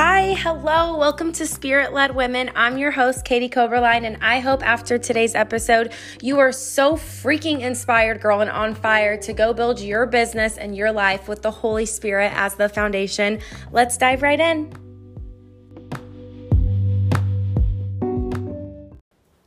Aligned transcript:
Hi, 0.00 0.34
hello, 0.34 0.96
welcome 0.96 1.32
to 1.32 1.44
Spirit 1.44 1.92
Led 1.92 2.14
Women. 2.14 2.52
I'm 2.54 2.78
your 2.78 2.92
host, 2.92 3.24
Katie 3.24 3.48
Coberline, 3.48 4.04
and 4.06 4.16
I 4.22 4.38
hope 4.38 4.64
after 4.64 4.96
today's 4.96 5.34
episode, 5.34 5.92
you 6.22 6.38
are 6.38 6.52
so 6.52 6.94
freaking 6.94 7.62
inspired, 7.62 8.20
girl, 8.20 8.40
and 8.40 8.48
on 8.48 8.76
fire 8.76 9.16
to 9.16 9.32
go 9.32 9.52
build 9.52 9.80
your 9.80 10.06
business 10.06 10.56
and 10.56 10.76
your 10.76 10.92
life 10.92 11.26
with 11.26 11.42
the 11.42 11.50
Holy 11.50 11.84
Spirit 11.84 12.32
as 12.36 12.54
the 12.54 12.68
foundation. 12.68 13.40
Let's 13.72 13.98
dive 13.98 14.22
right 14.22 14.38
in. 14.38 14.66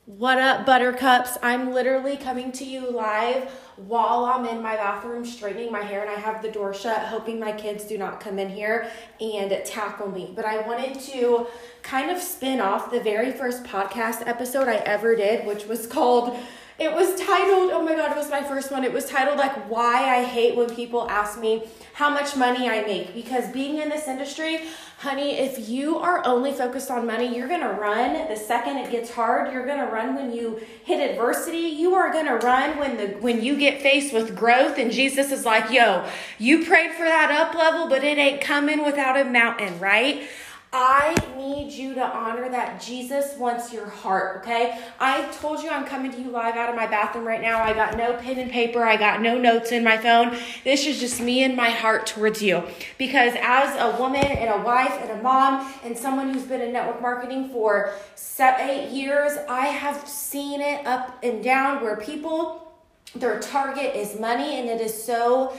What 0.04 0.38
up, 0.38 0.66
buttercups? 0.66 1.38
I'm 1.42 1.72
literally 1.72 2.18
coming 2.18 2.52
to 2.52 2.66
you 2.66 2.92
live 2.92 3.50
while 3.88 4.26
I'm 4.26 4.46
in 4.46 4.62
my 4.62 4.76
bathroom 4.76 5.26
straightening 5.26 5.72
my 5.72 5.82
hair 5.82 6.02
and 6.02 6.10
I 6.10 6.20
have 6.20 6.42
the 6.42 6.52
door 6.52 6.74
shut, 6.74 7.00
hoping 7.00 7.40
my 7.40 7.52
kids 7.52 7.86
do 7.86 7.98
not 7.98 8.20
come 8.20 8.40
in 8.40 8.50
here 8.50 8.92
and 9.20 9.50
tackle 9.66 10.10
me. 10.10 10.32
But 10.36 10.46
I 10.46 10.66
wanted 10.68 11.00
to 11.00 11.48
kind 11.82 12.12
of 12.12 12.22
spin 12.22 12.60
off 12.60 12.92
the 12.92 13.00
very 13.00 13.32
first 13.32 13.64
podcast 13.64 14.28
episode 14.28 14.68
I 14.68 14.76
ever 14.78 15.16
did, 15.16 15.46
which 15.46 15.66
was 15.66 15.88
called 15.88 16.38
it 16.80 16.94
was 16.94 17.20
titled, 17.20 17.72
oh 17.72 17.84
my 17.84 17.96
God, 17.96 18.12
it 18.12 18.18
was 18.18 18.30
my 18.30 18.42
first 18.42 18.72
one. 18.72 18.84
It 18.84 18.92
was 18.94 19.06
titled, 19.06 19.38
like, 19.38 19.70
Why 19.70 20.18
I 20.18 20.24
Hate 20.24 20.56
When 20.56 20.70
People 20.74 21.10
Ask 21.10 21.40
Me 21.40 21.64
How 21.94 22.10
Much 22.10 22.36
Money 22.36 22.68
I 22.70 22.82
Make. 22.82 23.14
Because 23.14 23.52
being 23.52 23.78
in 23.78 23.90
this 23.90 24.08
industry, 24.08 24.62
honey, 25.02 25.38
if 25.38 25.68
you 25.68 25.98
are 25.98 26.26
only 26.26 26.52
focused 26.52 26.92
on 26.92 27.06
money, 27.06 27.36
you're 27.36 27.48
gonna 27.48 27.74
run 27.74 28.28
the 28.28 28.36
second 28.36 28.78
it 28.78 28.92
gets 28.92 29.12
hard. 29.12 29.52
You're 29.52 29.66
gonna 29.66 29.92
run 29.92 30.16
when 30.16 30.32
you 30.32 30.62
hit 30.84 31.12
adversity. 31.12 31.58
You 31.58 31.96
are 31.96 32.14
gonna 32.14 32.38
run 32.38 32.78
when 32.78 32.98
the 32.98 33.08
when 33.20 33.44
you 33.44 33.58
get 33.58 33.82
faced 33.82 34.14
with 34.14 34.36
growth. 34.36 34.78
And 34.78 34.92
Jesus 34.92 35.32
is 35.32 35.46
like, 35.46 35.72
yo, 35.72 36.08
you 36.38 36.66
prayed 36.66 36.92
for 36.92 37.04
that 37.04 37.32
up 37.32 37.56
level, 37.56 37.88
but 37.88 38.04
it 38.04 38.18
ain't 38.18 38.42
coming 38.42 38.86
without 38.86 39.20
a 39.20 39.26
mountain, 39.26 39.80
right? 39.80 40.28
I 40.74 41.18
need 41.36 41.74
you 41.74 41.94
to 41.96 42.02
honor 42.02 42.48
that 42.50 42.80
Jesus 42.80 43.36
wants 43.38 43.74
your 43.74 43.88
heart, 43.88 44.38
okay? 44.38 44.80
I 45.02 45.26
told 45.26 45.62
you 45.62 45.70
I'm 45.70 45.86
coming 45.86 46.14
to 46.14 46.22
you 46.22 46.30
live 46.30 46.56
out 46.56 46.70
of 46.70 46.78
my 46.78 46.88
bathroom 46.88 47.28
right 47.28 47.42
now. 47.42 47.62
I 47.62 47.74
got 47.74 47.98
no 47.98 48.14
pen 48.14 48.40
and 48.40 48.50
paper, 48.50 48.82
I 48.82 48.96
got 48.96 49.22
no 49.22 49.38
notes 49.38 49.74
in 49.74 49.84
my 49.84 49.98
phone. 49.98 50.38
This 50.64 50.86
is 50.88 50.98
just 51.02 51.20
me 51.20 51.44
and 51.44 51.58
my 51.58 51.72
heart 51.72 52.08
towards 52.08 52.42
you. 52.42 52.64
Because 52.98 53.34
as 53.42 53.76
a 53.82 54.00
woman 54.00 54.24
and 54.24 54.62
a 54.62 54.64
wife 54.64 54.98
and 55.02 55.12
a 55.12 55.22
mom 55.22 55.70
and 55.84 55.98
someone 55.98 56.34
who's 56.34 56.44
been 56.44 56.62
in 56.62 56.72
network 56.72 57.02
marketing 57.02 57.50
for 57.50 57.94
seven, 58.16 58.70
eight 58.70 58.92
years, 58.92 59.38
I 59.50 59.66
have 59.66 60.08
seen 60.08 60.62
it 60.62 60.88
up 60.88 61.18
and 61.22 61.44
down 61.44 61.84
where 61.84 61.98
people, 61.98 62.72
their 63.14 63.42
target 63.42 63.94
is 63.94 64.18
money, 64.18 64.58
and 64.58 64.70
it 64.70 64.80
is 64.80 65.04
so 65.04 65.54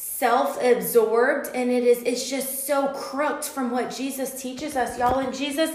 self-absorbed 0.00 1.50
and 1.54 1.72
it 1.72 1.82
is 1.82 2.02
it's 2.02 2.30
just 2.30 2.66
so 2.66 2.88
crooked 2.88 3.44
from 3.44 3.70
what 3.70 3.90
Jesus 3.90 4.40
teaches 4.40 4.76
us 4.76 4.96
y'all. 4.96 5.18
And 5.18 5.34
Jesus 5.34 5.70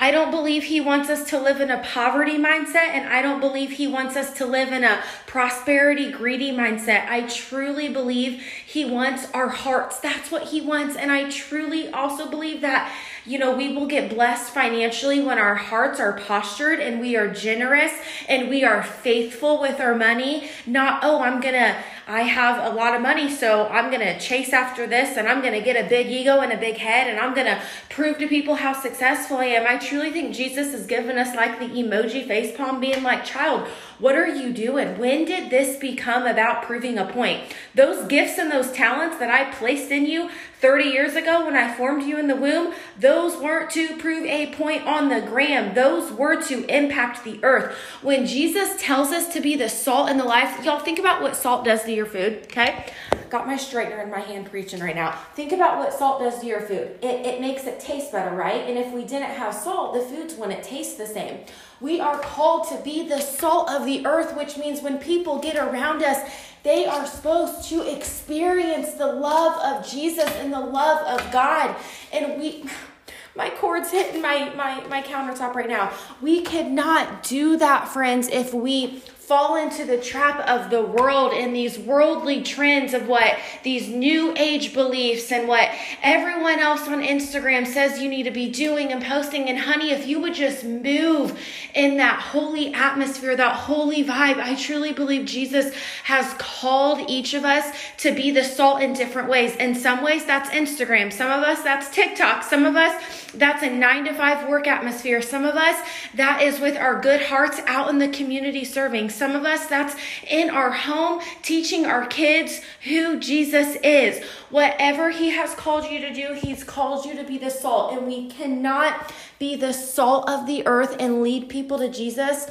I 0.00 0.10
don't 0.10 0.32
believe 0.32 0.64
he 0.64 0.80
wants 0.80 1.08
us 1.08 1.28
to 1.30 1.38
live 1.40 1.60
in 1.60 1.70
a 1.70 1.78
poverty 1.78 2.38
mindset 2.38 2.90
and 2.90 3.08
I 3.08 3.22
don't 3.22 3.40
believe 3.40 3.70
he 3.70 3.86
wants 3.86 4.16
us 4.16 4.36
to 4.38 4.46
live 4.46 4.72
in 4.72 4.82
a 4.82 5.02
prosperity 5.26 6.10
greedy 6.10 6.50
mindset. 6.50 7.08
I 7.08 7.22
truly 7.28 7.88
believe 7.88 8.42
he 8.66 8.84
wants 8.84 9.30
our 9.32 9.48
hearts. 9.48 9.98
That's 10.00 10.30
what 10.30 10.48
he 10.48 10.60
wants. 10.60 10.96
And 10.96 11.12
I 11.12 11.30
truly 11.30 11.88
also 11.88 12.28
believe 12.28 12.60
that 12.62 12.92
you 13.28 13.38
know, 13.38 13.54
we 13.54 13.74
will 13.74 13.86
get 13.86 14.08
blessed 14.08 14.54
financially 14.54 15.20
when 15.20 15.38
our 15.38 15.54
hearts 15.54 16.00
are 16.00 16.14
postured 16.14 16.80
and 16.80 16.98
we 16.98 17.14
are 17.14 17.28
generous 17.28 17.92
and 18.26 18.48
we 18.48 18.64
are 18.64 18.82
faithful 18.82 19.60
with 19.60 19.80
our 19.80 19.94
money. 19.94 20.48
Not, 20.66 21.00
oh, 21.04 21.20
I'm 21.20 21.38
gonna, 21.38 21.76
I 22.10 22.22
have 22.22 22.72
a 22.72 22.74
lot 22.74 22.94
of 22.94 23.02
money, 23.02 23.30
so 23.30 23.66
I'm 23.66 23.90
gonna 23.90 24.18
chase 24.18 24.54
after 24.54 24.86
this 24.86 25.18
and 25.18 25.28
I'm 25.28 25.42
gonna 25.42 25.60
get 25.60 25.76
a 25.76 25.86
big 25.86 26.06
ego 26.06 26.40
and 26.40 26.50
a 26.50 26.56
big 26.56 26.78
head 26.78 27.06
and 27.06 27.20
I'm 27.20 27.34
gonna 27.34 27.60
prove 27.90 28.16
to 28.16 28.26
people 28.26 28.54
how 28.54 28.72
successful 28.72 29.36
I 29.36 29.44
am. 29.44 29.66
I 29.66 29.76
truly 29.76 30.10
think 30.10 30.34
Jesus 30.34 30.72
has 30.72 30.86
given 30.86 31.18
us 31.18 31.36
like 31.36 31.58
the 31.58 31.66
emoji 31.66 32.26
face 32.26 32.56
palm 32.56 32.80
being 32.80 33.02
like, 33.02 33.26
child, 33.26 33.68
what 33.98 34.14
are 34.14 34.26
you 34.26 34.54
doing? 34.54 34.96
When 34.96 35.26
did 35.26 35.50
this 35.50 35.76
become 35.76 36.26
about 36.26 36.62
proving 36.62 36.96
a 36.96 37.04
point? 37.04 37.42
Those 37.74 38.06
gifts 38.06 38.38
and 38.38 38.50
those 38.50 38.72
talents 38.72 39.18
that 39.18 39.30
I 39.30 39.52
placed 39.52 39.90
in 39.90 40.06
you 40.06 40.30
30 40.60 40.84
years 40.84 41.14
ago 41.14 41.44
when 41.44 41.54
I 41.54 41.72
formed 41.74 42.02
you 42.02 42.18
in 42.18 42.26
the 42.26 42.34
womb, 42.34 42.74
those 42.98 43.36
weren't 43.36 43.70
to 43.72 43.96
prove 43.96 44.24
a 44.26 44.52
point 44.54 44.86
on 44.86 45.08
the 45.08 45.20
gram. 45.20 45.74
Those 45.74 46.12
were 46.12 46.42
to 46.44 46.64
impact 46.66 47.24
the 47.24 47.38
earth. 47.44 47.76
When 48.02 48.26
Jesus 48.26 48.80
tells 48.80 49.12
us 49.12 49.32
to 49.34 49.40
be 49.40 49.54
the 49.54 49.68
salt 49.68 50.10
and 50.10 50.18
the 50.18 50.24
life, 50.24 50.64
y'all 50.64 50.80
think 50.80 50.98
about 50.98 51.22
what 51.22 51.36
salt 51.36 51.64
does 51.64 51.84
to 51.84 51.92
your 51.92 52.06
food, 52.06 52.44
okay? 52.44 52.92
Got 53.30 53.46
my 53.46 53.54
straightener 53.54 54.02
in 54.02 54.10
my 54.10 54.20
hand 54.20 54.50
preaching 54.50 54.80
right 54.80 54.96
now. 54.96 55.12
Think 55.34 55.52
about 55.52 55.78
what 55.78 55.92
salt 55.92 56.20
does 56.20 56.40
to 56.40 56.46
your 56.46 56.60
food. 56.60 56.98
It, 57.02 57.26
it 57.26 57.40
makes 57.40 57.64
it 57.64 57.78
taste 57.78 58.10
better, 58.10 58.34
right? 58.34 58.68
And 58.68 58.78
if 58.78 58.92
we 58.92 59.04
didn't 59.04 59.30
have 59.30 59.54
salt, 59.54 59.94
the 59.94 60.00
foods 60.00 60.34
wouldn't 60.34 60.64
taste 60.64 60.98
the 60.98 61.06
same. 61.06 61.40
We 61.80 62.00
are 62.00 62.18
called 62.18 62.68
to 62.70 62.80
be 62.82 63.06
the 63.06 63.20
salt 63.20 63.70
of 63.70 63.84
the 63.84 64.04
earth, 64.04 64.36
which 64.36 64.56
means 64.56 64.82
when 64.82 64.98
people 64.98 65.38
get 65.38 65.56
around 65.56 66.02
us, 66.02 66.28
they 66.68 66.84
are 66.84 67.06
supposed 67.06 67.66
to 67.70 67.80
experience 67.90 68.92
the 68.92 69.06
love 69.06 69.58
of 69.62 69.90
Jesus 69.90 70.28
and 70.36 70.52
the 70.52 70.60
love 70.60 71.00
of 71.06 71.32
God. 71.32 71.74
And 72.12 72.38
we 72.38 72.64
my 73.34 73.48
cord's 73.48 73.90
hitting 73.90 74.20
my, 74.20 74.52
my, 74.54 74.86
my 74.88 75.00
countertop 75.00 75.54
right 75.54 75.68
now. 75.68 75.90
We 76.20 76.42
cannot 76.42 77.22
do 77.22 77.56
that, 77.56 77.88
friends, 77.88 78.28
if 78.28 78.52
we 78.52 79.02
fall 79.28 79.56
into 79.56 79.84
the 79.84 79.98
trap 79.98 80.40
of 80.48 80.70
the 80.70 80.80
world 80.80 81.34
and 81.34 81.54
these 81.54 81.78
worldly 81.78 82.42
trends 82.42 82.94
of 82.94 83.06
what 83.06 83.38
these 83.62 83.86
new 83.86 84.32
age 84.38 84.72
beliefs 84.72 85.30
and 85.30 85.46
what 85.46 85.68
everyone 86.02 86.58
else 86.58 86.88
on 86.88 87.02
Instagram 87.02 87.66
says 87.66 88.00
you 88.00 88.08
need 88.08 88.22
to 88.22 88.30
be 88.30 88.48
doing 88.48 88.90
and 88.90 89.04
posting. 89.04 89.50
And 89.50 89.58
honey, 89.58 89.90
if 89.90 90.06
you 90.06 90.18
would 90.20 90.32
just 90.32 90.64
move 90.64 91.38
in 91.74 91.98
that 91.98 92.18
holy 92.18 92.72
atmosphere, 92.72 93.36
that 93.36 93.54
holy 93.54 94.02
vibe, 94.02 94.38
I 94.38 94.54
truly 94.54 94.94
believe 94.94 95.26
Jesus 95.26 95.74
has 96.04 96.32
called 96.38 97.10
each 97.10 97.34
of 97.34 97.44
us 97.44 97.76
to 97.98 98.14
be 98.14 98.30
the 98.30 98.42
salt 98.42 98.80
in 98.80 98.94
different 98.94 99.28
ways. 99.28 99.54
In 99.56 99.74
some 99.74 100.02
ways, 100.02 100.24
that's 100.24 100.48
Instagram. 100.48 101.12
Some 101.12 101.30
of 101.30 101.46
us, 101.46 101.62
that's 101.62 101.90
TikTok. 101.90 102.44
Some 102.44 102.64
of 102.64 102.76
us, 102.76 103.28
that's 103.34 103.62
a 103.62 103.68
nine 103.68 104.06
to 104.06 104.14
five 104.14 104.48
work 104.48 104.66
atmosphere. 104.66 105.20
Some 105.20 105.44
of 105.44 105.54
us, 105.54 105.78
that 106.14 106.40
is 106.40 106.60
with 106.60 106.78
our 106.78 106.98
good 106.98 107.20
hearts 107.20 107.60
out 107.66 107.90
in 107.90 107.98
the 107.98 108.08
community 108.08 108.64
serving. 108.64 109.10
Some 109.18 109.34
of 109.34 109.44
us, 109.44 109.66
that's 109.66 109.96
in 110.28 110.48
our 110.48 110.70
home, 110.70 111.20
teaching 111.42 111.86
our 111.86 112.06
kids 112.06 112.60
who 112.84 113.18
Jesus 113.18 113.76
is. 113.82 114.24
Whatever 114.50 115.10
He 115.10 115.30
has 115.30 115.54
called 115.54 115.84
you 115.90 115.98
to 116.00 116.14
do, 116.14 116.34
He's 116.34 116.62
called 116.62 117.04
you 117.04 117.16
to 117.16 117.24
be 117.24 117.36
the 117.36 117.50
salt. 117.50 117.92
And 117.92 118.06
we 118.06 118.28
cannot 118.28 119.12
be 119.38 119.56
the 119.56 119.72
salt 119.72 120.28
of 120.28 120.46
the 120.46 120.66
earth 120.66 120.96
and 121.00 121.22
lead 121.22 121.48
people 121.48 121.78
to 121.78 121.88
Jesus 121.88 122.48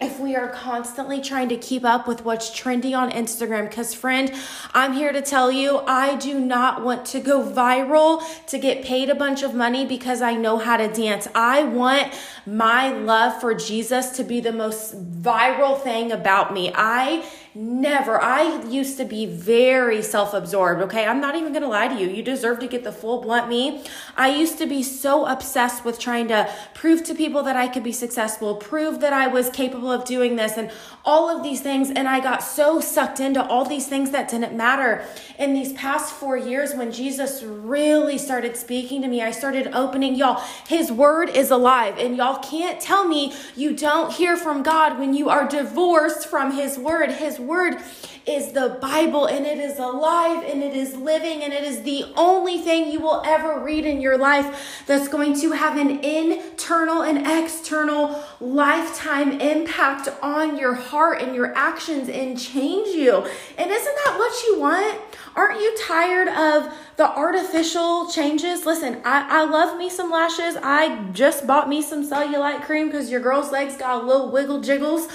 if 0.00 0.20
we 0.20 0.36
are 0.36 0.48
constantly 0.48 1.20
trying 1.20 1.48
to 1.48 1.56
keep 1.56 1.84
up 1.84 2.06
with 2.06 2.24
what's 2.24 2.50
trendy 2.50 2.96
on 2.96 3.10
Instagram. 3.10 3.68
Because, 3.68 3.94
friend, 3.94 4.32
I'm 4.72 4.92
here 4.92 5.12
to 5.12 5.20
tell 5.20 5.50
you, 5.50 5.78
I 5.88 6.14
do 6.14 6.38
not 6.38 6.84
want 6.84 7.04
to 7.06 7.20
go 7.20 7.42
viral 7.42 8.22
to 8.46 8.58
get 8.58 8.84
paid 8.84 9.10
a 9.10 9.14
bunch 9.16 9.42
of 9.42 9.54
money 9.54 9.84
because 9.84 10.22
I 10.22 10.34
know 10.34 10.56
how 10.58 10.76
to 10.76 10.86
dance. 10.86 11.26
I 11.34 11.64
want 11.64 12.12
my 12.46 12.90
love 12.90 13.40
for 13.40 13.54
Jesus 13.54 14.10
to 14.10 14.24
be 14.24 14.38
the 14.38 14.52
most 14.52 14.94
viral 15.20 15.80
thing 15.80 16.12
about 16.12 16.52
me. 16.54 16.70
I 16.72 17.24
Never. 17.54 18.22
I 18.22 18.62
used 18.64 18.98
to 18.98 19.04
be 19.04 19.24
very 19.24 20.02
self 20.02 20.34
absorbed, 20.34 20.82
okay? 20.82 21.06
I'm 21.06 21.20
not 21.20 21.34
even 21.34 21.52
gonna 21.52 21.68
lie 21.68 21.88
to 21.88 21.94
you. 21.94 22.08
You 22.08 22.22
deserve 22.22 22.58
to 22.60 22.68
get 22.68 22.84
the 22.84 22.92
full 22.92 23.22
blunt 23.22 23.48
me. 23.48 23.84
I 24.16 24.28
used 24.28 24.58
to 24.58 24.66
be 24.66 24.82
so 24.82 25.24
obsessed 25.24 25.84
with 25.84 25.98
trying 25.98 26.28
to 26.28 26.52
prove 26.74 27.02
to 27.04 27.14
people 27.14 27.42
that 27.44 27.56
I 27.56 27.66
could 27.66 27.82
be 27.82 27.92
successful, 27.92 28.56
prove 28.56 29.00
that 29.00 29.14
I 29.14 29.28
was 29.28 29.48
capable 29.48 29.90
of 29.90 30.04
doing 30.04 30.36
this, 30.36 30.58
and 30.58 30.70
all 31.04 31.34
of 31.34 31.42
these 31.42 31.62
things. 31.62 31.90
And 31.90 32.06
I 32.06 32.20
got 32.20 32.42
so 32.42 32.80
sucked 32.80 33.18
into 33.18 33.42
all 33.42 33.64
these 33.64 33.86
things 33.86 34.10
that 34.10 34.28
didn't 34.28 34.54
matter. 34.54 35.04
In 35.38 35.54
these 35.54 35.72
past 35.72 36.12
four 36.12 36.36
years, 36.36 36.74
when 36.74 36.92
Jesus 36.92 37.42
really 37.42 38.18
started 38.18 38.56
speaking 38.58 39.00
to 39.02 39.08
me, 39.08 39.22
I 39.22 39.30
started 39.30 39.68
opening, 39.72 40.14
y'all, 40.14 40.42
His 40.66 40.92
word 40.92 41.30
is 41.30 41.50
alive. 41.50 41.96
And 41.98 42.16
y'all 42.16 42.42
can't 42.42 42.78
tell 42.78 43.08
me 43.08 43.32
you 43.56 43.74
don't 43.74 44.12
hear 44.12 44.36
from 44.36 44.62
God 44.62 44.98
when 44.98 45.14
you 45.14 45.30
are 45.30 45.48
divorced 45.48 46.28
from 46.28 46.52
His 46.52 46.78
word. 46.78 47.12
His 47.12 47.37
word 47.38 47.78
is 48.26 48.52
the 48.52 48.78
Bible 48.80 49.26
and 49.26 49.46
it 49.46 49.58
is 49.58 49.78
alive 49.78 50.44
and 50.44 50.62
it 50.62 50.76
is 50.76 50.94
living 50.96 51.42
and 51.42 51.52
it 51.52 51.64
is 51.64 51.82
the 51.82 52.04
only 52.16 52.58
thing 52.58 52.90
you 52.90 53.00
will 53.00 53.22
ever 53.24 53.60
read 53.60 53.86
in 53.86 54.00
your 54.00 54.18
life 54.18 54.84
that's 54.86 55.08
going 55.08 55.38
to 55.40 55.52
have 55.52 55.78
an 55.78 56.04
internal 56.04 57.02
and 57.02 57.26
external 57.26 58.22
lifetime 58.40 59.40
impact 59.40 60.08
on 60.22 60.58
your 60.58 60.74
heart 60.74 61.22
and 61.22 61.34
your 61.34 61.54
actions 61.56 62.08
and 62.08 62.38
change 62.38 62.88
you. 62.88 63.26
And 63.56 63.70
isn't 63.70 63.98
that 64.04 64.16
what 64.18 64.42
you 64.44 64.60
want? 64.60 65.00
Aren't 65.34 65.60
you 65.60 65.76
tired 65.78 66.28
of 66.28 66.72
the 66.96 67.08
artificial 67.08 68.10
changes? 68.10 68.66
Listen, 68.66 69.00
I, 69.04 69.42
I 69.42 69.44
love 69.44 69.78
me 69.78 69.88
some 69.88 70.10
lashes. 70.10 70.56
I 70.62 71.04
just 71.12 71.46
bought 71.46 71.68
me 71.68 71.80
some 71.80 72.08
cellulite 72.08 72.62
cream 72.62 72.86
because 72.86 73.10
your 73.10 73.20
girl's 73.20 73.52
legs 73.52 73.76
got 73.76 74.02
a 74.02 74.06
little 74.06 74.32
wiggle 74.32 74.60
jiggles. 74.60 75.08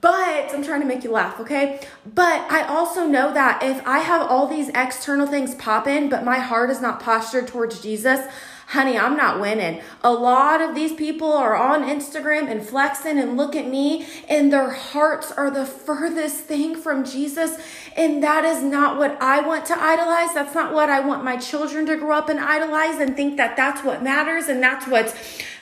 But 0.00 0.54
I'm 0.54 0.62
trying 0.62 0.80
to 0.80 0.86
make 0.86 1.02
you 1.02 1.10
laugh, 1.10 1.40
okay? 1.40 1.80
But 2.14 2.50
I 2.50 2.62
also 2.62 3.06
know 3.06 3.32
that 3.32 3.62
if 3.62 3.84
I 3.86 3.98
have 3.98 4.30
all 4.30 4.46
these 4.46 4.68
external 4.68 5.26
things 5.26 5.54
pop 5.56 5.86
in, 5.86 6.08
but 6.08 6.24
my 6.24 6.38
heart 6.38 6.70
is 6.70 6.80
not 6.80 7.00
postured 7.00 7.48
towards 7.48 7.80
Jesus, 7.80 8.20
honey, 8.68 8.98
I'm 8.98 9.16
not 9.16 9.40
winning. 9.40 9.80
A 10.04 10.12
lot 10.12 10.60
of 10.60 10.74
these 10.74 10.92
people 10.92 11.32
are 11.32 11.56
on 11.56 11.84
Instagram 11.84 12.50
and 12.50 12.62
flexing 12.62 13.18
and 13.18 13.36
look 13.36 13.56
at 13.56 13.66
me, 13.66 14.06
and 14.28 14.52
their 14.52 14.70
hearts 14.70 15.32
are 15.32 15.50
the 15.50 15.64
furthest 15.64 16.44
thing 16.44 16.76
from 16.76 17.02
Jesus. 17.02 17.58
And 17.96 18.22
that 18.22 18.44
is 18.44 18.62
not 18.62 18.98
what 18.98 19.20
I 19.22 19.40
want 19.40 19.64
to 19.66 19.82
idolize. 19.82 20.34
That's 20.34 20.54
not 20.54 20.74
what 20.74 20.90
I 20.90 21.00
want 21.00 21.24
my 21.24 21.38
children 21.38 21.86
to 21.86 21.96
grow 21.96 22.18
up 22.18 22.28
and 22.28 22.38
idolize 22.38 23.00
and 23.00 23.16
think 23.16 23.38
that 23.38 23.56
that's 23.56 23.82
what 23.82 24.02
matters 24.02 24.48
and 24.48 24.62
that's 24.62 24.86
what's 24.86 25.14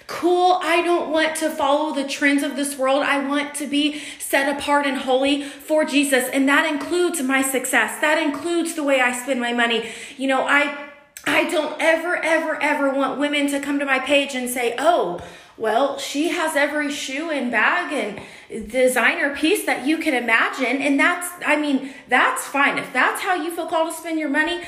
cool. 0.06 0.58
I 0.62 0.82
don't 0.82 1.10
want 1.10 1.36
to 1.36 1.50
follow 1.50 1.94
the 1.94 2.06
trends 2.08 2.42
of 2.42 2.56
this 2.56 2.78
world. 2.78 3.02
I 3.02 3.26
want 3.26 3.54
to 3.56 3.66
be 3.66 4.00
set 4.18 4.54
apart 4.56 4.86
and 4.86 4.98
holy 4.98 5.42
for 5.42 5.84
Jesus. 5.84 6.28
And 6.28 6.48
that 6.48 6.64
includes 6.72 7.20
my 7.22 7.42
success. 7.42 8.00
That 8.00 8.22
includes 8.22 8.74
the 8.74 8.84
way 8.84 9.00
I 9.00 9.12
spend 9.12 9.40
my 9.40 9.52
money. 9.52 9.90
You 10.16 10.28
know, 10.28 10.46
I 10.46 10.86
I 11.26 11.50
don't 11.50 11.76
ever, 11.80 12.16
ever, 12.16 12.60
ever 12.62 12.90
want 12.90 13.18
women 13.18 13.48
to 13.48 13.58
come 13.58 13.80
to 13.80 13.84
my 13.84 13.98
page 13.98 14.36
and 14.36 14.48
say, 14.48 14.76
oh, 14.78 15.20
well, 15.58 15.98
she 15.98 16.28
has 16.28 16.54
every 16.54 16.92
shoe 16.92 17.30
and 17.30 17.50
bag 17.50 17.92
and 18.48 18.70
designer 18.70 19.34
piece 19.34 19.64
that 19.66 19.86
you 19.86 19.98
can 19.98 20.14
imagine. 20.14 20.82
And 20.82 21.00
that's, 21.00 21.28
I 21.44 21.56
mean, 21.56 21.94
that's 22.08 22.46
fine. 22.46 22.78
If 22.78 22.92
that's 22.92 23.22
how 23.22 23.34
you 23.34 23.50
feel 23.50 23.66
called 23.66 23.92
to 23.92 23.98
spend 23.98 24.20
your 24.20 24.28
money. 24.28 24.60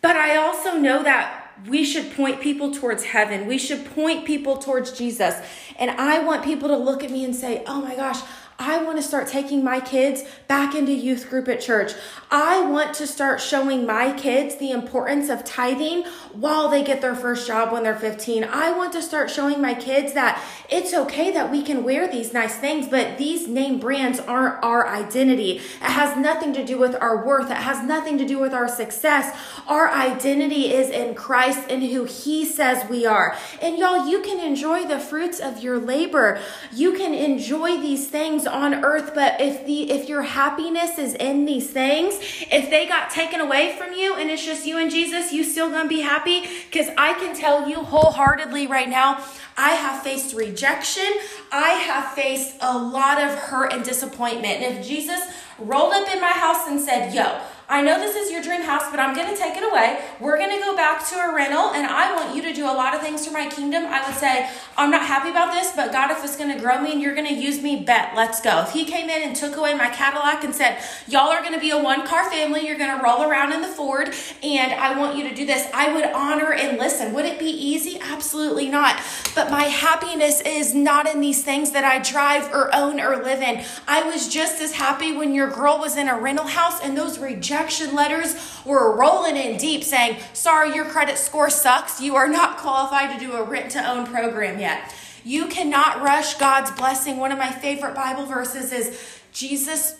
But 0.00 0.16
I 0.16 0.36
also 0.36 0.76
know 0.78 1.02
that 1.02 1.41
we 1.66 1.84
should 1.84 2.12
point 2.14 2.40
people 2.40 2.72
towards 2.72 3.04
heaven. 3.04 3.46
We 3.46 3.58
should 3.58 3.84
point 3.94 4.24
people 4.24 4.58
towards 4.58 4.92
Jesus. 4.92 5.34
And 5.78 5.90
I 5.92 6.18
want 6.20 6.44
people 6.44 6.68
to 6.68 6.76
look 6.76 7.04
at 7.04 7.10
me 7.10 7.24
and 7.24 7.34
say, 7.34 7.62
oh 7.66 7.80
my 7.80 7.94
gosh, 7.94 8.20
I 8.62 8.80
want 8.80 8.96
to 8.96 9.02
start 9.02 9.26
taking 9.26 9.64
my 9.64 9.80
kids 9.80 10.22
back 10.46 10.76
into 10.76 10.92
youth 10.92 11.28
group 11.28 11.48
at 11.48 11.60
church. 11.60 11.92
I 12.30 12.64
want 12.64 12.94
to 12.94 13.08
start 13.08 13.40
showing 13.40 13.84
my 13.84 14.12
kids 14.12 14.56
the 14.56 14.70
importance 14.70 15.28
of 15.28 15.44
tithing 15.44 16.04
while 16.32 16.68
they 16.68 16.84
get 16.84 17.00
their 17.00 17.16
first 17.16 17.46
job 17.46 17.72
when 17.72 17.82
they're 17.82 17.96
15. 17.96 18.44
I 18.44 18.70
want 18.70 18.92
to 18.92 19.02
start 19.02 19.30
showing 19.30 19.60
my 19.60 19.74
kids 19.74 20.12
that 20.12 20.40
it's 20.70 20.94
okay 20.94 21.32
that 21.32 21.50
we 21.50 21.62
can 21.62 21.82
wear 21.82 22.06
these 22.06 22.32
nice 22.32 22.56
things, 22.56 22.86
but 22.86 23.18
these 23.18 23.48
name 23.48 23.80
brands 23.80 24.20
aren't 24.20 24.62
our 24.62 24.86
identity. 24.86 25.56
It 25.56 25.82
has 25.82 26.16
nothing 26.16 26.52
to 26.54 26.64
do 26.64 26.78
with 26.78 26.94
our 27.00 27.26
worth, 27.26 27.50
it 27.50 27.56
has 27.56 27.84
nothing 27.84 28.16
to 28.18 28.24
do 28.24 28.38
with 28.38 28.54
our 28.54 28.68
success. 28.68 29.36
Our 29.66 29.90
identity 29.90 30.72
is 30.72 30.88
in 30.88 31.14
Christ 31.14 31.68
and 31.68 31.82
who 31.82 32.04
He 32.04 32.44
says 32.44 32.88
we 32.88 33.06
are. 33.06 33.36
And 33.60 33.76
y'all, 33.76 34.06
you 34.06 34.22
can 34.22 34.38
enjoy 34.38 34.86
the 34.86 35.00
fruits 35.00 35.40
of 35.40 35.62
your 35.62 35.78
labor. 35.78 36.40
You 36.72 36.92
can 36.92 37.12
enjoy 37.12 37.78
these 37.78 38.08
things 38.08 38.46
on 38.52 38.84
earth, 38.84 39.12
but 39.14 39.40
if 39.40 39.66
the 39.66 39.90
if 39.90 40.08
your 40.08 40.22
happiness 40.22 40.98
is 40.98 41.14
in 41.14 41.44
these 41.44 41.70
things, 41.70 42.14
if 42.50 42.70
they 42.70 42.86
got 42.86 43.10
taken 43.10 43.40
away 43.40 43.74
from 43.76 43.92
you 43.92 44.14
and 44.14 44.30
it's 44.30 44.44
just 44.44 44.66
you 44.66 44.78
and 44.78 44.90
Jesus, 44.90 45.32
you 45.32 45.42
still 45.42 45.70
gonna 45.70 45.88
be 45.88 46.00
happy? 46.00 46.42
Because 46.70 46.88
I 46.96 47.14
can 47.14 47.34
tell 47.34 47.68
you 47.68 47.76
wholeheartedly 47.76 48.66
right 48.66 48.88
now, 48.88 49.24
I 49.56 49.70
have 49.70 50.02
faced 50.02 50.34
rejection. 50.34 51.10
I 51.50 51.70
have 51.70 52.12
faced 52.12 52.56
a 52.60 52.76
lot 52.76 53.20
of 53.20 53.30
hurt 53.30 53.72
and 53.72 53.84
disappointment. 53.84 54.62
And 54.62 54.78
if 54.78 54.86
Jesus 54.86 55.20
rolled 55.58 55.92
up 55.92 56.08
in 56.12 56.20
my 56.20 56.28
house 56.28 56.68
and 56.68 56.80
said, 56.80 57.14
Yo, 57.14 57.40
I 57.72 57.80
know 57.80 57.98
this 57.98 58.14
is 58.14 58.30
your 58.30 58.42
dream 58.42 58.60
house, 58.60 58.90
but 58.90 59.00
I'm 59.00 59.16
going 59.16 59.34
to 59.34 59.34
take 59.34 59.56
it 59.56 59.64
away. 59.64 59.98
We're 60.20 60.36
going 60.36 60.50
to 60.50 60.62
go 60.62 60.76
back 60.76 61.08
to 61.08 61.14
a 61.16 61.34
rental, 61.34 61.72
and 61.72 61.86
I 61.86 62.14
want 62.14 62.36
you 62.36 62.42
to 62.42 62.52
do 62.52 62.66
a 62.66 62.74
lot 62.74 62.94
of 62.94 63.00
things 63.00 63.26
for 63.26 63.32
my 63.32 63.48
kingdom. 63.48 63.84
I 63.86 64.06
would 64.06 64.14
say, 64.18 64.50
I'm 64.76 64.90
not 64.90 65.06
happy 65.06 65.30
about 65.30 65.54
this, 65.54 65.72
but 65.74 65.90
God, 65.90 66.10
if 66.10 66.22
it's 66.22 66.36
going 66.36 66.54
to 66.54 66.60
grow 66.60 66.82
me 66.82 66.92
and 66.92 67.00
you're 67.00 67.14
going 67.14 67.28
to 67.28 67.34
use 67.34 67.62
me, 67.62 67.82
bet, 67.82 68.12
let's 68.14 68.42
go. 68.42 68.60
If 68.60 68.72
He 68.72 68.84
came 68.84 69.08
in 69.08 69.22
and 69.26 69.34
took 69.34 69.56
away 69.56 69.72
my 69.72 69.88
Cadillac 69.88 70.44
and 70.44 70.54
said, 70.54 70.82
Y'all 71.08 71.30
are 71.30 71.40
going 71.40 71.54
to 71.54 71.60
be 71.60 71.70
a 71.70 71.82
one 71.82 72.06
car 72.06 72.30
family, 72.30 72.66
you're 72.66 72.76
going 72.76 72.94
to 72.94 73.02
roll 73.02 73.22
around 73.22 73.54
in 73.54 73.62
the 73.62 73.68
Ford, 73.68 74.14
and 74.42 74.72
I 74.74 74.98
want 74.98 75.16
you 75.16 75.26
to 75.30 75.34
do 75.34 75.46
this, 75.46 75.66
I 75.72 75.94
would 75.94 76.04
honor 76.12 76.52
and 76.52 76.76
listen. 76.76 77.14
Would 77.14 77.24
it 77.24 77.38
be 77.38 77.46
easy? 77.46 77.98
Absolutely 78.02 78.68
not. 78.68 79.00
But 79.34 79.50
my 79.50 79.64
happiness 79.64 80.42
is 80.42 80.74
not 80.74 81.06
in 81.06 81.22
these 81.22 81.42
things 81.42 81.70
that 81.70 81.84
I 81.84 82.00
drive 82.00 82.52
or 82.52 82.68
own 82.74 83.00
or 83.00 83.16
live 83.24 83.40
in. 83.40 83.64
I 83.88 84.02
was 84.02 84.28
just 84.28 84.60
as 84.60 84.72
happy 84.72 85.16
when 85.16 85.32
your 85.32 85.48
girl 85.48 85.78
was 85.78 85.96
in 85.96 86.08
a 86.08 86.20
rental 86.20 86.46
house 86.46 86.78
and 86.82 86.98
those 86.98 87.18
rejections 87.18 87.61
rejection 87.62 87.94
letters 87.94 88.34
were 88.64 88.96
rolling 88.96 89.36
in 89.36 89.56
deep 89.56 89.84
saying, 89.84 90.18
Sorry, 90.32 90.74
your 90.74 90.84
credit 90.84 91.16
score 91.18 91.50
sucks. 91.50 92.00
You 92.00 92.16
are 92.16 92.28
not 92.28 92.58
qualified 92.58 93.18
to 93.18 93.24
do 93.24 93.32
a 93.34 93.42
rent 93.42 93.70
to 93.72 93.90
own 93.90 94.06
program 94.06 94.58
yet. 94.58 94.94
You 95.24 95.46
cannot 95.46 96.02
rush 96.02 96.34
God's 96.34 96.72
blessing. 96.72 97.18
One 97.18 97.30
of 97.30 97.38
my 97.38 97.50
favorite 97.50 97.94
Bible 97.94 98.26
verses 98.26 98.72
is 98.72 99.20
Jesus 99.32 99.98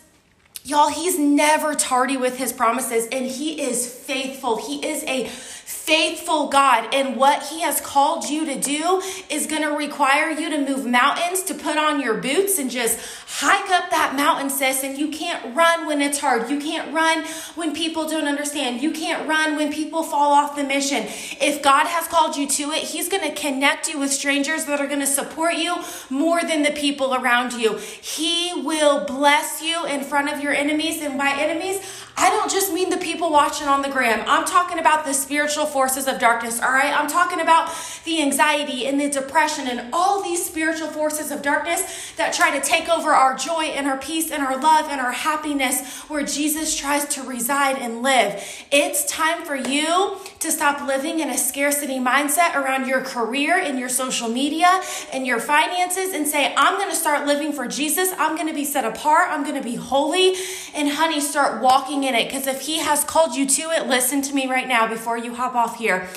Y'all, 0.65 0.87
he's 0.87 1.19
never 1.19 1.75
tardy 1.75 2.15
with 2.15 2.37
his 2.37 2.53
promises 2.53 3.05
and 3.11 3.25
he 3.25 3.61
is 3.61 3.85
faithful. 3.85 4.65
He 4.65 4.87
is 4.87 5.03
a 5.03 5.27
faithful 5.27 6.47
God, 6.47 6.93
and 6.93 7.17
what 7.17 7.43
He 7.43 7.59
has 7.59 7.81
called 7.81 8.29
you 8.29 8.45
to 8.45 8.57
do 8.57 9.01
is 9.29 9.47
going 9.47 9.63
to 9.63 9.75
require 9.75 10.29
you 10.29 10.49
to 10.49 10.57
move 10.57 10.85
mountains, 10.85 11.43
to 11.43 11.53
put 11.53 11.77
on 11.77 11.99
your 11.99 12.15
boots 12.15 12.57
and 12.57 12.71
just 12.71 12.97
hike 13.35 13.69
up 13.71 13.89
that 13.89 14.15
mountain, 14.15 14.49
sis. 14.49 14.83
And 14.83 14.97
you 14.97 15.07
can't 15.07 15.55
run 15.55 15.87
when 15.87 16.01
it's 16.01 16.19
hard. 16.19 16.49
You 16.49 16.59
can't 16.59 16.93
run 16.93 17.23
when 17.55 17.73
people 17.73 18.07
don't 18.07 18.27
understand. 18.27 18.81
You 18.81 18.91
can't 18.91 19.27
run 19.27 19.55
when 19.55 19.73
people 19.73 20.03
fall 20.03 20.33
off 20.33 20.55
the 20.55 20.63
mission. 20.63 21.03
If 21.41 21.63
God 21.63 21.87
has 21.87 22.07
called 22.07 22.35
you 22.37 22.47
to 22.47 22.71
it, 22.71 22.83
He's 22.83 23.09
going 23.09 23.23
to 23.23 23.33
connect 23.39 23.89
you 23.89 23.99
with 23.99 24.11
strangers 24.11 24.65
that 24.65 24.79
are 24.79 24.87
going 24.87 24.99
to 24.99 25.07
support 25.07 25.55
you 25.55 25.77
more 26.09 26.41
than 26.43 26.61
the 26.61 26.71
people 26.71 27.15
around 27.15 27.53
you. 27.53 27.77
He 27.77 28.53
will 28.61 29.05
bless 29.05 29.61
you 29.63 29.85
in 29.85 30.03
front 30.03 30.31
of 30.31 30.41
your 30.41 30.53
enemies, 30.53 31.01
and 31.01 31.17
by 31.17 31.31
enemies, 31.31 31.81
I 32.15 32.29
don't 32.29 32.51
just 32.51 32.71
mean 32.71 32.91
the 32.91 32.97
people 32.97 33.31
watching 33.31 33.67
on 33.67 33.81
the 33.81 33.89
gram. 33.89 34.23
I'm 34.27 34.45
talking 34.45 34.77
about 34.77 35.05
the 35.05 35.13
spiritual 35.13 35.65
forces 35.65 36.07
of 36.07 36.19
darkness, 36.19 36.61
all 36.61 36.71
right? 36.71 36.93
I'm 36.93 37.07
talking 37.07 37.41
about 37.41 37.73
the 38.05 38.21
anxiety 38.21 38.85
and 38.85 39.01
the 39.01 39.09
depression 39.09 39.67
and 39.67 39.91
all 39.91 40.21
these 40.21 40.45
spiritual 40.45 40.89
forces 40.89 41.31
of 41.31 41.41
darkness 41.41 42.13
that 42.17 42.33
try 42.33 42.57
to 42.57 42.63
take 42.63 42.87
over 42.87 43.15
our 43.23 43.35
joy 43.35 43.63
and 43.63 43.87
our 43.87 43.97
peace 43.97 44.31
and 44.31 44.43
our 44.43 44.59
love 44.59 44.87
and 44.89 44.99
our 44.99 45.13
happiness 45.13 46.01
where 46.09 46.23
Jesus 46.23 46.75
tries 46.75 47.05
to 47.05 47.23
reside 47.23 47.77
and 47.77 48.01
live. 48.01 48.43
It's 48.69 49.05
time 49.05 49.45
for 49.45 49.55
you 49.55 50.17
to 50.39 50.51
stop 50.51 50.85
living 50.85 51.21
in 51.21 51.29
a 51.29 51.37
scarcity 51.37 51.99
mindset 51.99 52.53
around 52.53 52.85
your 52.85 52.99
career 52.99 53.57
and 53.57 53.79
your 53.79 53.87
social 53.87 54.27
media 54.27 54.81
and 55.13 55.25
your 55.25 55.39
finances 55.39 56.13
and 56.13 56.27
say, 56.27 56.53
I'm 56.57 56.77
going 56.77 56.89
to 56.89 56.97
start 56.97 57.25
living 57.25 57.53
for 57.53 57.65
Jesus. 57.65 58.11
I'm 58.17 58.35
going 58.35 58.49
to 58.49 58.53
be 58.53 58.65
set 58.65 58.83
apart. 58.83 59.29
I'm 59.29 59.43
going 59.43 59.55
to 59.55 59.63
be 59.63 59.75
holy. 59.75 60.35
And 60.75 60.89
honey, 60.89 61.21
start 61.21 61.61
walking 61.61 62.03
in 62.03 62.15
it. 62.15 62.25
Because 62.25 62.45
if 62.45 62.59
He 62.59 62.79
has 62.79 63.05
called 63.05 63.35
you 63.35 63.47
to 63.47 63.61
it, 63.71 63.87
listen 63.87 64.21
to 64.23 64.35
me 64.35 64.47
right 64.47 64.67
now 64.67 64.85
before 64.85 65.17
you 65.17 65.33
hop 65.33 65.55
off 65.55 65.77
here. 65.77 66.09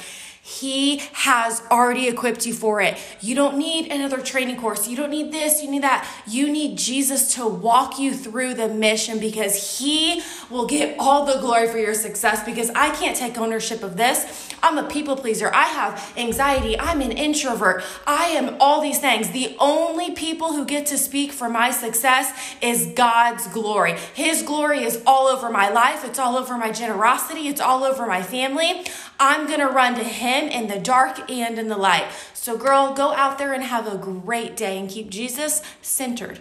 He 0.47 0.99
has 1.13 1.61
already 1.73 2.07
equipped 2.07 2.47
you 2.47 2.55
for 2.55 2.81
it. 2.81 2.97
You 3.21 3.35
don't 3.35 3.59
need 3.59 3.91
another 3.91 4.21
training 4.21 4.61
course. 4.61 4.87
You 4.87 4.97
don't 4.97 5.11
need 5.11 5.33
this, 5.33 5.61
you 5.61 5.69
need 5.69 5.83
that. 5.83 6.09
You 6.25 6.49
need 6.53 6.79
Jesus 6.79 7.35
to 7.35 7.45
walk 7.45 7.99
you 7.99 8.15
through 8.15 8.55
the 8.55 8.69
mission 8.69 9.19
because 9.19 9.81
He 9.81 10.23
will 10.49 10.67
get 10.67 10.95
all 11.01 11.27
the 11.27 11.41
glory 11.41 11.67
for 11.67 11.79
your 11.79 11.95
success 11.95 12.45
because 12.45 12.71
I 12.77 12.95
can't 12.95 13.17
take 13.17 13.37
ownership 13.37 13.83
of 13.83 13.97
this. 13.97 14.49
I'm 14.63 14.79
a 14.79 14.89
people 14.89 15.17
pleaser. 15.17 15.51
I 15.53 15.65
have 15.65 16.13
anxiety. 16.17 16.79
I'm 16.79 17.01
an 17.01 17.11
introvert. 17.11 17.83
I 18.07 18.27
am 18.29 18.57
all 18.61 18.81
these 18.81 19.01
things. 19.01 19.31
The 19.31 19.57
only 19.59 20.13
people 20.13 20.53
who 20.53 20.65
get 20.65 20.87
to 20.87 20.99
speak 20.99 21.33
for 21.33 21.49
my 21.49 21.73
success 21.73 22.33
is 22.63 22.87
God's 22.95 23.49
glory. 23.49 23.97
His 24.15 24.43
glory 24.43 24.85
is 24.85 25.03
all 25.09 25.27
over 25.27 25.51
my 25.51 25.71
life, 25.71 26.05
it's 26.05 26.21
all 26.21 26.37
over 26.37 26.57
my 26.57 26.71
generosity, 26.71 27.49
it's 27.49 27.61
all 27.61 27.83
over 27.83 28.07
my 28.07 28.23
family. 28.23 28.85
I'm 29.19 29.47
going 29.47 29.61
to 29.61 29.67
run 29.67 29.95
to 29.95 30.05
Him 30.05 30.49
in 30.49 30.69
the 30.69 30.79
dark 30.79 31.31
and 31.31 31.59
in 31.59 31.69
the 31.69 31.77
light. 31.77 32.07
So, 32.35 32.57
girl, 32.57 32.95
go 32.95 33.13
out 33.13 33.39
there 33.39 33.53
and 33.53 33.63
have 33.63 33.87
a 33.93 33.97
great 33.97 34.57
day 34.57 34.79
and 34.79 34.89
keep 34.89 35.11
Jesus 35.11 35.63
centered. 35.83 36.41